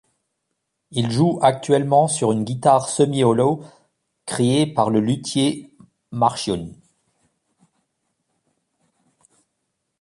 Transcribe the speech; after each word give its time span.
Il 0.89 1.11
joue 1.11 1.37
actuellement 1.43 2.07
sur 2.07 2.31
une 2.31 2.43
guitare 2.43 2.89
semi-hollow 2.89 3.63
créée 4.25 4.65
par 4.65 4.89
le 4.89 4.99
luthier 4.99 5.75
Marchione. 6.09 6.73